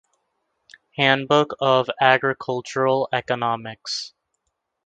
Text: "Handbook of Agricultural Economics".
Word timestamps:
"Handbook 0.97 1.53
of 1.59 1.87
Agricultural 2.01 3.07
Economics". 3.13 4.13